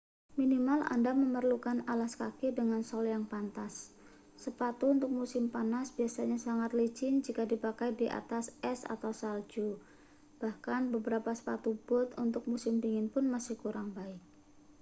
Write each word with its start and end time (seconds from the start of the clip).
minimal 0.39 0.79
anda 0.95 1.11
memerlukan 1.21 1.77
alas 1.93 2.13
kaki 2.21 2.47
dengan 2.59 2.81
sol 2.89 3.05
yang 3.13 3.25
pantas 3.33 3.73
sepatu 4.43 4.85
untuk 4.97 5.09
musim 5.19 5.43
panas 5.55 5.87
biasanya 5.97 6.37
sangat 6.47 6.71
licin 6.79 7.13
jika 7.25 7.43
dipakai 7.51 7.89
di 8.01 8.07
atas 8.19 8.45
es 8.71 8.79
atau 8.95 9.11
salju 9.21 9.67
bahkan 10.41 10.83
beberapa 10.95 11.31
sepatu 11.39 11.69
bot 11.87 12.09
untuk 12.25 12.43
musim 12.51 12.73
dingin 12.83 13.07
pun 13.13 13.25
masih 13.33 13.55
kurang 13.63 13.89
baik 13.97 14.17